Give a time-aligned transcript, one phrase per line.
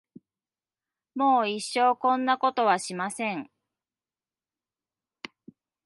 [1.13, 3.51] もう一生こんなことはしません。